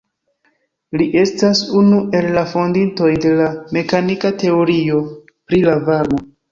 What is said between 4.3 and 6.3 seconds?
teorio pri la varmo.